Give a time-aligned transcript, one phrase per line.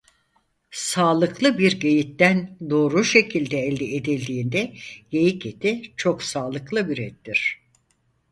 [0.71, 4.73] Sağlıklı bir geyikten doğru şekilde elde edildiğinde
[5.11, 7.59] geyik eti çok sağlıklı bir ettir.